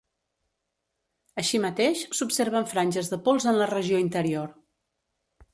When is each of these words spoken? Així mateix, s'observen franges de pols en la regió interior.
Així 1.41 1.61
mateix, 1.67 2.01
s'observen 2.21 2.67
franges 2.73 3.13
de 3.15 3.23
pols 3.29 3.49
en 3.53 3.63
la 3.63 3.71
regió 3.77 4.01
interior. 4.09 4.51